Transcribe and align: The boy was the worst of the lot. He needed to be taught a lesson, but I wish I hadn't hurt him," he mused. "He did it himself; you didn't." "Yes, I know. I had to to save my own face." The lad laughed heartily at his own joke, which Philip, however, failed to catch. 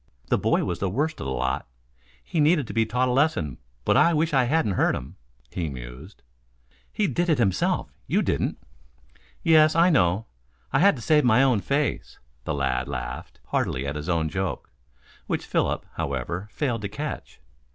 The 0.29 0.37
boy 0.39 0.63
was 0.63 0.79
the 0.79 0.89
worst 0.89 1.19
of 1.21 1.27
the 1.27 1.31
lot. 1.31 1.67
He 2.23 2.39
needed 2.39 2.65
to 2.65 2.73
be 2.73 2.87
taught 2.87 3.07
a 3.07 3.11
lesson, 3.11 3.59
but 3.85 3.95
I 3.95 4.15
wish 4.15 4.33
I 4.33 4.45
hadn't 4.45 4.71
hurt 4.71 4.95
him," 4.95 5.15
he 5.51 5.69
mused. 5.69 6.23
"He 6.91 7.05
did 7.05 7.29
it 7.29 7.37
himself; 7.37 7.91
you 8.07 8.23
didn't." 8.23 8.57
"Yes, 9.43 9.75
I 9.75 9.91
know. 9.91 10.25
I 10.73 10.79
had 10.79 10.95
to 10.95 11.03
to 11.03 11.05
save 11.05 11.23
my 11.23 11.43
own 11.43 11.59
face." 11.59 12.17
The 12.45 12.55
lad 12.55 12.87
laughed 12.87 13.39
heartily 13.49 13.85
at 13.85 13.95
his 13.95 14.09
own 14.09 14.27
joke, 14.27 14.71
which 15.27 15.45
Philip, 15.45 15.85
however, 15.97 16.49
failed 16.51 16.81
to 16.81 16.89
catch. 16.89 17.39